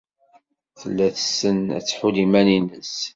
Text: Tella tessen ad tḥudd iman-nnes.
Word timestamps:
Tella 0.79 1.07
tessen 1.15 1.57
ad 1.77 1.83
tḥudd 1.85 2.15
iman-nnes. 2.25 2.93